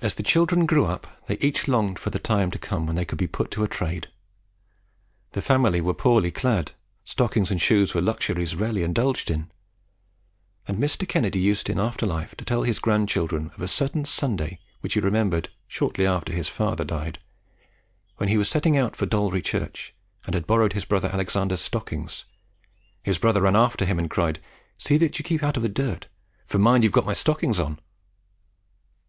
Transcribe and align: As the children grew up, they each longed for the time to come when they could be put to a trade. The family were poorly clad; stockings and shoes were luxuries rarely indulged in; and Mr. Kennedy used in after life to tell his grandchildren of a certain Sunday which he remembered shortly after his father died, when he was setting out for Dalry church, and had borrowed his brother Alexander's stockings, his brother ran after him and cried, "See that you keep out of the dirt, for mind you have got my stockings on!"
As 0.00 0.14
the 0.14 0.22
children 0.22 0.66
grew 0.66 0.84
up, 0.86 1.08
they 1.26 1.36
each 1.38 1.66
longed 1.66 1.98
for 1.98 2.10
the 2.10 2.18
time 2.20 2.48
to 2.52 2.60
come 2.60 2.86
when 2.86 2.94
they 2.94 3.04
could 3.04 3.18
be 3.18 3.26
put 3.26 3.50
to 3.50 3.64
a 3.64 3.68
trade. 3.68 4.06
The 5.32 5.42
family 5.42 5.80
were 5.80 5.94
poorly 5.94 6.30
clad; 6.30 6.74
stockings 7.04 7.50
and 7.50 7.60
shoes 7.60 7.92
were 7.92 8.00
luxuries 8.00 8.54
rarely 8.54 8.84
indulged 8.84 9.28
in; 9.32 9.50
and 10.68 10.78
Mr. 10.78 11.08
Kennedy 11.08 11.40
used 11.40 11.68
in 11.68 11.80
after 11.80 12.06
life 12.06 12.36
to 12.36 12.44
tell 12.44 12.62
his 12.62 12.78
grandchildren 12.78 13.50
of 13.56 13.60
a 13.62 13.66
certain 13.66 14.04
Sunday 14.04 14.60
which 14.80 14.94
he 14.94 15.00
remembered 15.00 15.48
shortly 15.66 16.06
after 16.06 16.32
his 16.32 16.48
father 16.48 16.84
died, 16.84 17.18
when 18.18 18.28
he 18.28 18.38
was 18.38 18.48
setting 18.48 18.76
out 18.76 18.94
for 18.94 19.06
Dalry 19.06 19.42
church, 19.42 19.92
and 20.24 20.34
had 20.36 20.46
borrowed 20.46 20.74
his 20.74 20.84
brother 20.84 21.08
Alexander's 21.08 21.60
stockings, 21.60 22.26
his 23.02 23.18
brother 23.18 23.42
ran 23.42 23.56
after 23.56 23.84
him 23.84 23.98
and 23.98 24.08
cried, 24.08 24.38
"See 24.78 24.96
that 24.98 25.18
you 25.18 25.24
keep 25.24 25.42
out 25.42 25.56
of 25.56 25.64
the 25.64 25.68
dirt, 25.68 26.06
for 26.46 26.60
mind 26.60 26.84
you 26.84 26.90
have 26.90 26.94
got 26.94 27.06
my 27.06 27.12
stockings 27.12 27.58
on!" 27.58 27.80